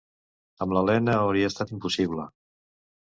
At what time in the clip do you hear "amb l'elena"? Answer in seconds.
0.65-1.15